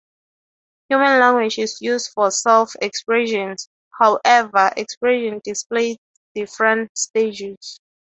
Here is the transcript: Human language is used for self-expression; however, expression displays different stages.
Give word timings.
Human 0.89 1.19
language 1.19 1.59
is 1.59 1.77
used 1.79 2.13
for 2.15 2.31
self-expression; 2.31 3.55
however, 3.91 4.73
expression 4.75 5.39
displays 5.43 5.97
different 6.33 6.97
stages. 6.97 7.79